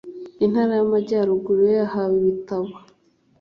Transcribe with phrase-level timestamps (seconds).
[0.45, 2.71] intara y’amajyaruguru yo yahawe ibitabo